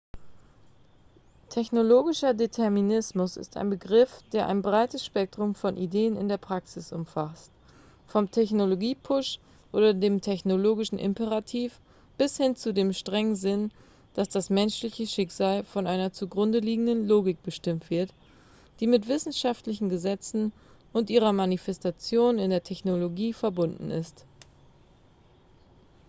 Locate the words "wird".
17.91-18.11